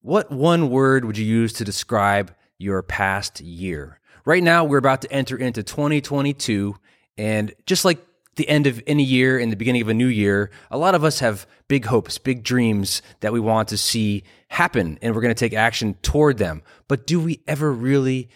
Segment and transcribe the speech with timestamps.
[0.00, 4.00] What one word would you use to describe your past year?
[4.24, 6.76] Right now, we're about to enter into 2022.
[7.16, 7.98] And just like
[8.36, 11.02] the end of any year and the beginning of a new year, a lot of
[11.02, 15.34] us have big hopes, big dreams that we want to see happen, and we're going
[15.34, 16.62] to take action toward them.
[16.86, 18.30] But do we ever really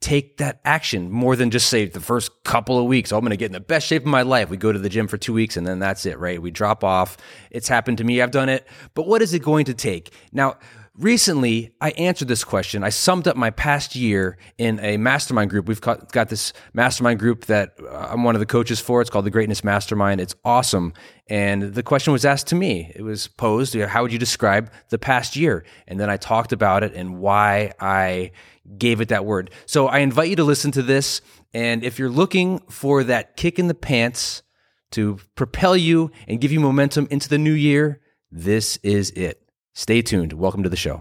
[0.00, 3.12] take that action more than just say the first couple of weeks?
[3.12, 4.50] Oh, I'm going to get in the best shape of my life.
[4.50, 6.42] We go to the gym for two weeks and then that's it, right?
[6.42, 7.16] We drop off.
[7.52, 8.20] It's happened to me.
[8.20, 8.66] I've done it.
[8.94, 10.12] But what is it going to take?
[10.32, 10.56] Now,
[10.96, 12.84] Recently, I answered this question.
[12.84, 15.66] I summed up my past year in a mastermind group.
[15.66, 19.00] We've got, this mastermind group that uh, I'm one of the coaches for.
[19.00, 20.20] It's called the Greatness Mastermind.
[20.20, 20.92] It's awesome.
[21.26, 22.92] And the question was asked to me.
[22.94, 25.64] It was posed, how would you describe the past year?
[25.88, 28.30] And then I talked about it and why I
[28.78, 29.50] gave it that word.
[29.66, 31.22] So I invite you to listen to this.
[31.52, 34.44] And if you're looking for that kick in the pants
[34.92, 38.00] to propel you and give you momentum into the new year,
[38.30, 39.43] this is it.
[39.76, 40.32] Stay tuned.
[40.34, 41.00] Welcome to the show.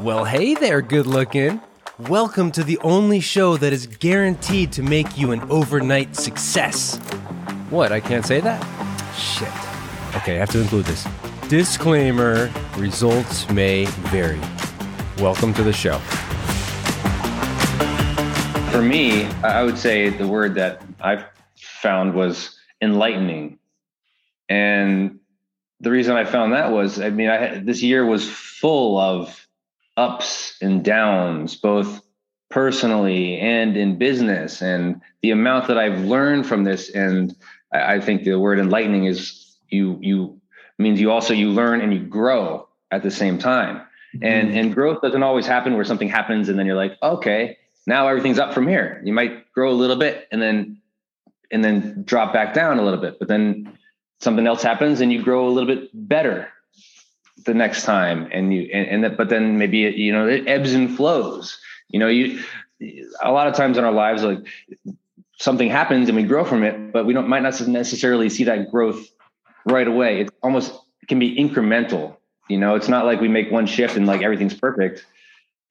[0.00, 1.60] Well, hey there, good looking.
[2.08, 6.96] Welcome to the only show that is guaranteed to make you an overnight success.
[7.68, 7.92] What?
[7.92, 8.58] I can't say that?
[9.14, 9.48] Shit.
[10.16, 11.06] Okay, I have to include this.
[11.50, 14.40] Disclaimer results may vary.
[15.18, 15.98] Welcome to the show.
[18.70, 23.58] For me, I would say the word that I found was enlightening.
[24.48, 25.19] And
[25.80, 29.46] the reason I found that was, I mean, I this year was full of
[29.96, 32.02] ups and downs, both
[32.50, 37.34] personally and in business, and the amount that I've learned from this, and
[37.72, 40.40] I, I think the word enlightening is you you
[40.78, 44.24] means you also you learn and you grow at the same time, mm-hmm.
[44.24, 48.08] and and growth doesn't always happen where something happens and then you're like, okay, now
[48.08, 49.00] everything's up from here.
[49.04, 50.80] You might grow a little bit and then
[51.50, 53.78] and then drop back down a little bit, but then
[54.20, 56.48] something else happens and you grow a little bit better
[57.44, 58.28] the next time.
[58.32, 61.58] And you and, and that, but then maybe you know it ebbs and flows.
[61.88, 62.42] You know you
[63.22, 64.38] a lot of times in our lives like
[65.38, 68.70] something happens and we grow from it but we don't might not necessarily see that
[68.70, 69.08] growth
[69.66, 70.22] right away.
[70.22, 70.72] It almost
[71.08, 72.16] can be incremental.
[72.48, 75.04] You know it's not like we make one shift and like everything's perfect.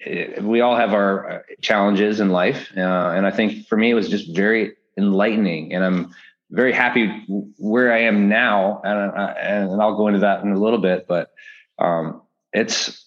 [0.00, 2.70] It, we all have our uh, challenges in life.
[2.76, 5.74] Uh, and i think for me it was just very enlightening.
[5.74, 6.14] And i'm
[6.50, 7.24] very happy
[7.58, 11.06] where I am now, and, uh, and I'll go into that in a little bit.
[11.06, 11.30] But
[11.78, 12.22] um,
[12.52, 13.04] it's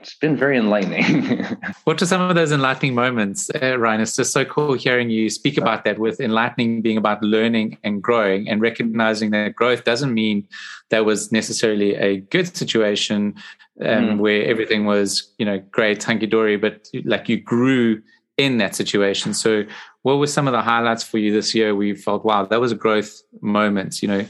[0.00, 1.56] it's been very enlightening.
[1.84, 4.02] what are some of those enlightening moments, uh, Ryan?
[4.02, 5.98] It's just so cool hearing you speak about that.
[5.98, 10.46] With enlightening being about learning and growing, and recognizing that growth doesn't mean
[10.90, 13.34] that was necessarily a good situation
[13.80, 14.18] um, mm.
[14.18, 18.02] where everything was, you know, great hunky dory, but like you grew
[18.36, 19.34] in that situation.
[19.34, 19.64] So,
[20.02, 22.60] what were some of the highlights for you this year where you felt, wow, that
[22.60, 24.02] was a growth moment?
[24.02, 24.26] You know,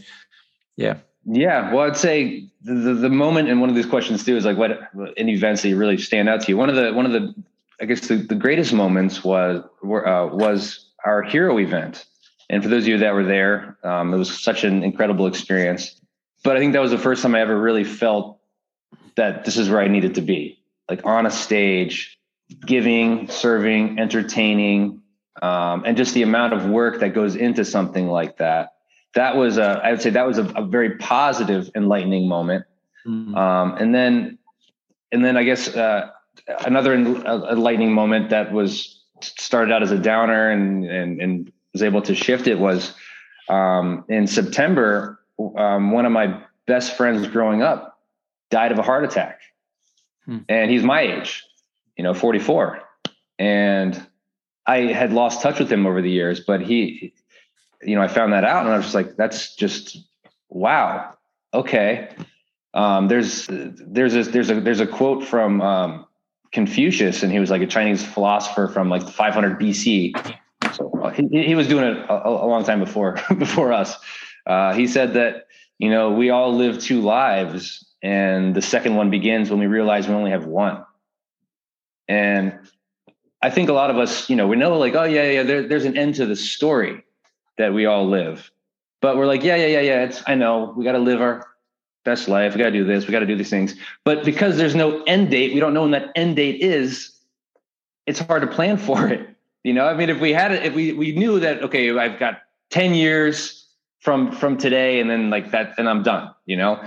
[0.77, 0.97] yeah.
[1.29, 4.57] Yeah, well, I'd say the, the, moment and one of these questions too is like
[4.57, 6.57] what any events that really stand out to you.
[6.57, 7.35] One of the one of the
[7.81, 12.07] I guess the, the greatest moments was uh, was our hero event,
[12.49, 16.01] and for those of you that were there, um, it was such an incredible experience.
[16.45, 18.39] But I think that was the first time I ever really felt
[19.17, 22.17] that this is where I needed to be, like on a stage,
[22.65, 25.03] giving, serving, entertaining,
[25.43, 28.75] um, and just the amount of work that goes into something like that.
[29.15, 32.65] That was a, I would say that was a, a very positive, enlightening moment.
[33.07, 33.35] Mm-hmm.
[33.35, 34.39] Um, and then,
[35.13, 36.11] and then I guess uh,
[36.65, 42.03] another enlightening moment that was started out as a downer and and, and was able
[42.03, 42.93] to shift it was
[43.49, 45.21] um, in September.
[45.57, 47.99] Um, one of my best friends growing up
[48.51, 49.41] died of a heart attack,
[50.25, 50.39] hmm.
[50.49, 51.45] and he's my age
[51.97, 52.83] you know, 44.
[53.39, 54.07] And
[54.67, 57.15] I had lost touch with him over the years, but he,
[57.83, 59.99] you know, I found that out and I was just like, that's just
[60.49, 61.15] wow.
[61.55, 62.09] Okay.
[62.75, 66.07] Um, there's, there's a, there's a, there's a quote from, um,
[66.53, 70.37] Confucius, and he was like a Chinese philosopher from like 500 BC.
[70.75, 73.95] So uh, he, he was doing it a, a long time before, before us.
[74.47, 79.11] Uh, he said that, you know, we all live two lives and the second one
[79.11, 80.85] begins when we realize we only have one.
[82.09, 82.59] And
[83.43, 85.67] I think a lot of us, you know, we know like, oh yeah, yeah, there,
[85.67, 87.05] there's an end to the story
[87.59, 88.51] that we all live.
[89.01, 90.05] But we're like, yeah, yeah, yeah, yeah.
[90.05, 91.47] It's I know we got to live our
[92.05, 92.55] best life.
[92.55, 93.07] We got to do this.
[93.07, 93.75] We got to do these things.
[94.05, 97.13] But because there's no end date, we don't know when that end date is.
[98.07, 99.29] It's hard to plan for it.
[99.65, 102.19] You know, I mean, if we had it, if we we knew that, okay, I've
[102.19, 103.67] got ten years
[104.01, 106.33] from from today, and then like that, and I'm done.
[106.47, 106.83] You know,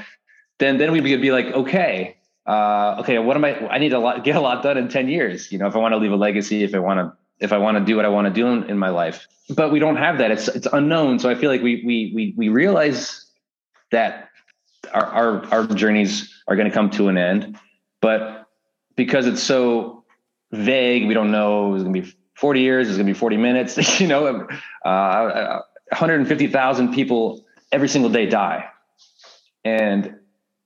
[0.59, 2.15] then then we'd be like, okay,
[2.49, 3.67] uh, okay, what am I?
[3.67, 5.51] I need to get a lot done in 10 years.
[5.51, 7.59] You know, if I want to leave a legacy, if I want to, if I
[7.59, 9.97] want to do what I want to do in, in, my life, but we don't
[9.97, 10.31] have that.
[10.31, 11.19] It's, it's unknown.
[11.19, 13.23] So I feel like we, we, we, we realize
[13.91, 14.29] that
[14.91, 17.55] our, our, our journeys are going to come to an end.
[18.01, 18.47] but
[18.95, 20.03] because it's so
[20.51, 23.37] vague, we don't know it's going to be 40 years, it's going to be 40
[23.37, 23.99] minutes.
[24.01, 24.47] you know,
[24.83, 25.59] uh,
[25.89, 28.65] 150,000 people every single day die,
[29.63, 30.15] and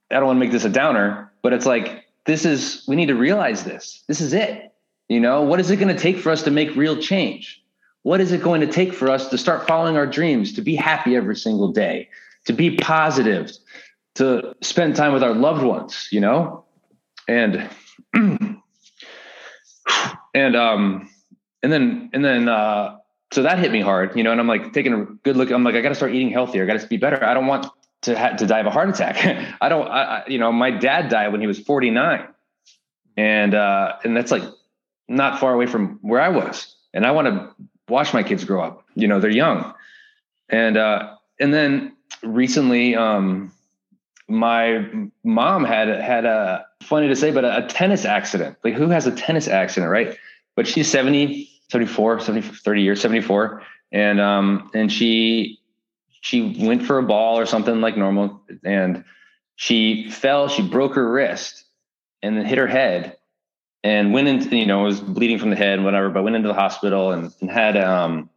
[0.09, 3.07] I don't want to make this a downer, but it's like this is we need
[3.07, 4.03] to realize this.
[4.07, 4.73] This is it.
[5.09, 7.61] You know, what is it going to take for us to make real change?
[8.01, 10.75] What is it going to take for us to start following our dreams, to be
[10.75, 12.09] happy every single day,
[12.45, 13.51] to be positive,
[14.15, 16.65] to spend time with our loved ones, you know?
[17.27, 17.69] And
[20.33, 21.09] and um
[21.61, 22.97] and then and then uh
[23.31, 25.49] so that hit me hard, you know, and I'm like taking a good look.
[25.49, 26.63] I'm like, I got to start eating healthier.
[26.63, 27.23] I got to be better.
[27.23, 27.65] I don't want
[28.03, 29.55] to ha- to die of a heart attack.
[29.61, 32.27] I don't, I, you know, my dad died when he was 49,
[33.17, 34.43] and uh, and that's like
[35.07, 37.49] not far away from where I was, and I want to
[37.87, 38.85] watch my kids grow up.
[38.95, 39.73] You know, they're young,
[40.49, 43.51] and uh, and then recently, um,
[44.27, 44.85] my
[45.23, 48.57] mom had had a funny to say, but a, a tennis accident.
[48.63, 50.17] Like, who has a tennis accident, right?
[50.55, 53.63] But she's 70, 74, 70, 30 years, 74.
[53.91, 55.59] And um, and she
[56.23, 59.03] she went for a ball or something like normal, and
[59.57, 61.65] she fell, she broke her wrist
[62.21, 63.17] and then hit her head
[63.83, 66.47] and went into you know was bleeding from the head and whatever but went into
[66.47, 68.29] the hospital and, and had um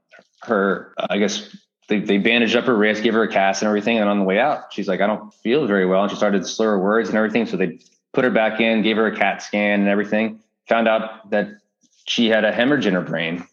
[0.43, 1.57] her i guess
[1.89, 3.99] they, they bandaged up her wrist gave her a cast and everything.
[3.99, 6.03] And on the way out she's like i don't feel very well.
[6.03, 7.47] And she started to slur her words and everything.
[7.47, 7.79] So they
[8.13, 10.41] put her back in gave her a cat scan and everything.
[10.69, 11.49] Found out that
[12.07, 13.47] she had a hemorrhage in her brain.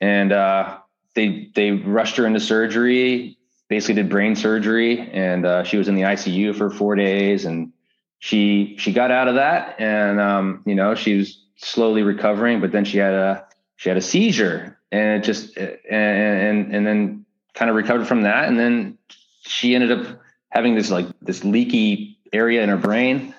[0.00, 0.78] And uh,
[1.14, 3.35] they they rushed her into surgery
[3.68, 7.72] basically did brain surgery and uh, she was in the icu for four days and
[8.18, 12.72] she she got out of that and um, you know she was slowly recovering but
[12.72, 13.46] then she had a
[13.76, 17.24] she had a seizure and it just and and, and then
[17.54, 18.96] kind of recovered from that and then
[19.40, 20.20] she ended up
[20.50, 23.34] having this like this leaky area in her brain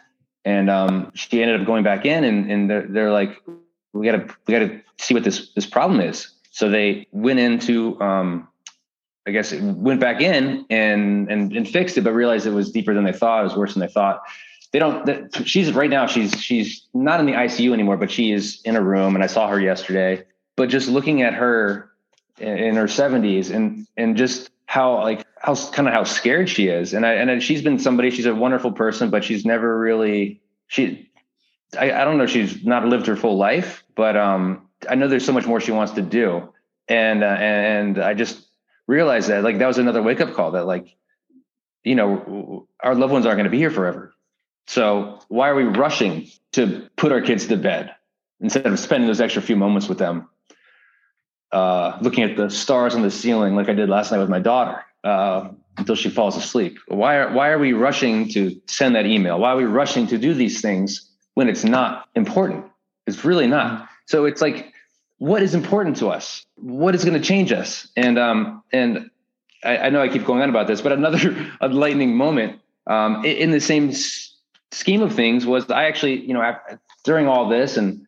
[0.46, 3.42] and um, she ended up going back in and, and they're, they're like
[3.94, 6.30] we gotta we gotta see what this this problem is.
[6.52, 8.48] So they went into um,
[9.28, 12.72] I guess it went back in and, and and fixed it, but realized it was
[12.72, 13.42] deeper than they thought.
[13.42, 14.22] It was worse than they thought.
[14.72, 18.62] They don't she's right now she's she's not in the ICU anymore but she is
[18.66, 20.24] in a room and I saw her yesterday.
[20.56, 21.92] But just looking at her
[22.40, 26.94] in her 70s and and just how like how kind of how scared she is.
[26.94, 31.10] And I and she's been somebody she's a wonderful person but she's never really she
[31.78, 35.26] I, I don't know she's not lived her full life but um I know there's
[35.26, 36.54] so much more she wants to do.
[36.88, 38.47] And uh, and I just
[38.88, 40.96] realized that like that was another wake up call that like
[41.84, 44.14] you know our loved ones aren't going to be here forever
[44.68, 47.96] so why are we rushing to put our kids to bed
[48.42, 50.30] instead of spending those extra few moments with them,
[51.52, 54.40] uh, looking at the stars on the ceiling like I did last night with my
[54.40, 56.78] daughter uh, until she falls asleep?
[56.88, 59.40] Why are why are we rushing to send that email?
[59.40, 62.66] Why are we rushing to do these things when it's not important?
[63.08, 63.88] It's really not.
[64.06, 64.74] So it's like,
[65.18, 66.46] what is important to us?
[66.56, 67.88] What is going to change us?
[67.96, 69.10] And um, and
[69.64, 73.52] I, I know I keep going on about this, but another enlightening moment um, in
[73.52, 73.92] the same
[74.72, 76.56] scheme of things was I actually, you know,
[77.04, 78.06] during all this, and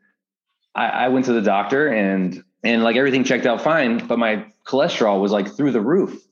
[0.75, 4.45] I, I went to the doctor and and like everything checked out fine, but my
[4.65, 6.25] cholesterol was like through the roof.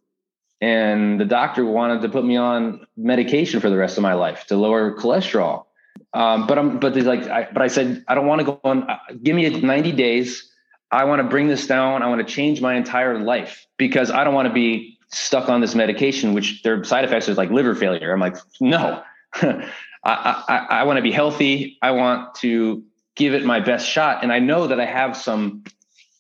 [0.60, 4.46] And the doctor wanted to put me on medication for the rest of my life
[4.48, 5.66] to lower cholesterol.
[6.14, 8.60] Um, but I'm, but there's like, I, but I said, I don't want to go
[8.64, 10.52] on, uh, give me 90 days.
[10.92, 12.02] I want to bring this down.
[12.02, 15.62] I want to change my entire life because I don't want to be stuck on
[15.62, 18.12] this medication, which their side effects is like liver failure.
[18.12, 19.04] I'm like, no,
[19.34, 19.72] I,
[20.04, 21.78] I, I want to be healthy.
[21.82, 22.84] I want to
[23.16, 24.24] give it my best shot.
[24.24, 25.64] And I know that I have some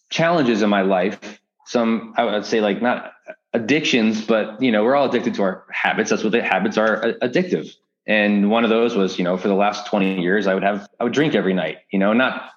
[0.10, 3.14] challenges in my life, some, I would say like not
[3.54, 6.10] addictions, but you know, we're all addicted to our habits.
[6.10, 7.74] That's what the habits are uh, addictive.
[8.06, 10.88] And one of those was, you know, for the last 20 years, I would have,
[11.00, 12.52] I would drink every night, you know, not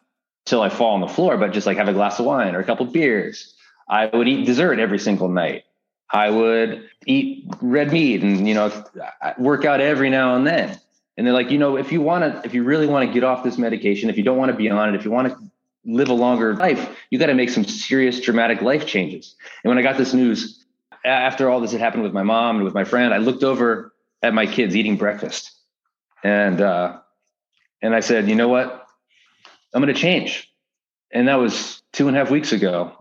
[0.50, 2.60] till I fall on the floor, but just like have a glass of wine or
[2.60, 3.54] a couple of beers.
[3.88, 5.64] I would eat dessert every single night.
[6.12, 8.70] I would eat red meat and, you know,
[9.38, 10.78] work out every now and then.
[11.16, 13.24] And they're like, you know, if you want to, if you really want to get
[13.24, 15.38] off this medication, if you don't want to be on it, if you want to
[15.84, 19.36] live a longer life, you got to make some serious dramatic life changes.
[19.62, 20.64] And when I got this news,
[21.04, 23.92] after all this had happened with my mom and with my friend, I looked over
[24.22, 25.52] at my kids eating breakfast.
[26.24, 26.98] And uh,
[27.80, 28.79] and I said, you know what?
[29.74, 30.52] I'm going to change.
[31.12, 32.92] And that was two and a half weeks ago.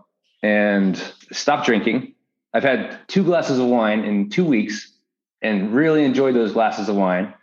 [0.42, 0.96] And
[1.32, 2.14] stopped drinking.
[2.54, 4.90] I've had two glasses of wine in two weeks
[5.42, 7.34] and really enjoyed those glasses of wine.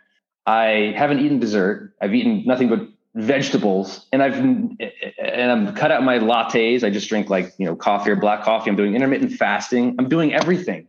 [0.46, 1.94] I haven't eaten dessert.
[2.00, 6.84] I've eaten nothing but vegetables and I've and I'm cut out my lattes.
[6.84, 8.70] I just drink like, you know, coffee or black coffee.
[8.70, 9.96] I'm doing intermittent fasting.
[9.98, 10.88] I'm doing everything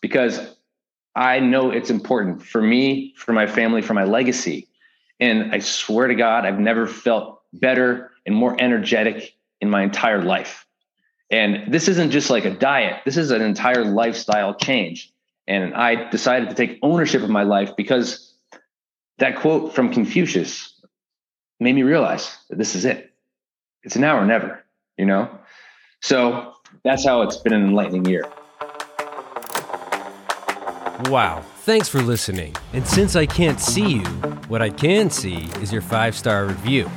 [0.00, 0.54] because
[1.14, 4.68] I know it's important for me, for my family, for my legacy.
[5.20, 10.22] And I swear to God, I've never felt better and more energetic in my entire
[10.22, 10.66] life.
[11.30, 15.12] And this isn't just like a diet, this is an entire lifestyle change.
[15.46, 18.34] And I decided to take ownership of my life because
[19.18, 20.74] that quote from Confucius
[21.58, 23.12] made me realize that this is it.
[23.82, 24.64] It's now or never,
[24.96, 25.30] you know?
[26.00, 26.52] So
[26.84, 28.24] that's how it's been an enlightening year.
[31.06, 31.44] Wow.
[31.60, 32.54] Thanks for listening.
[32.72, 34.04] And since I can't see you,
[34.48, 36.90] what I can see is your five star review.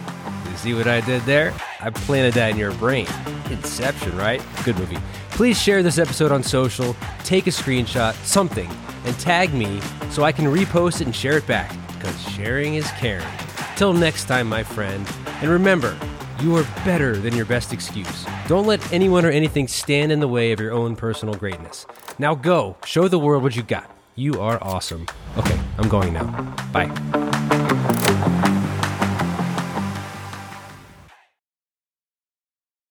[0.50, 1.54] You see what I did there?
[1.80, 3.08] I planted that in your brain.
[3.50, 4.42] Inception, right?
[4.64, 4.98] Good movie.
[5.32, 8.70] Please share this episode on social, take a screenshot, something,
[9.06, 12.90] and tag me so I can repost it and share it back, because sharing is
[12.92, 13.26] caring.
[13.76, 15.08] Till next time, my friend.
[15.42, 15.98] And remember,
[16.40, 18.26] you are better than your best excuse.
[18.48, 21.86] Don't let anyone or anything stand in the way of your own personal greatness.
[22.20, 23.90] Now go, show the world what you got.
[24.16, 25.08] You are awesome.
[25.38, 26.26] Okay, I'm going now.
[26.74, 26.92] Bye.